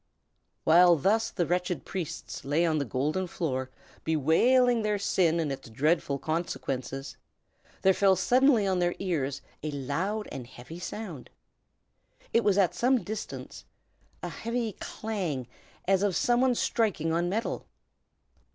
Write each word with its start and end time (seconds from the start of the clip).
While 0.63 0.95
thus 0.95 1.29
the 1.29 1.45
wretched 1.45 1.85
priests 1.85 2.43
lay 2.43 2.65
on 2.65 2.79
the 2.79 2.85
golden 2.85 3.27
floor, 3.27 3.69
bewailing 4.03 4.81
their 4.81 4.97
sin 4.97 5.39
and 5.39 5.51
its 5.51 5.69
dreadful 5.69 6.17
consequences, 6.17 7.17
there 7.83 7.93
fell 7.93 8.15
suddenly 8.15 8.65
on 8.65 8.79
their 8.79 8.95
ears 8.97 9.43
a 9.61 9.69
loud 9.69 10.27
and 10.31 10.47
heavy 10.47 10.79
sound. 10.79 11.29
It 12.33 12.43
was 12.43 12.57
at 12.57 12.73
some 12.73 13.03
distance, 13.03 13.63
a 14.23 14.29
heavy 14.29 14.71
clang, 14.79 15.47
as 15.87 16.01
of 16.01 16.15
some 16.15 16.41
one 16.41 16.55
striking 16.55 17.13
on 17.13 17.29
metal. 17.29 17.67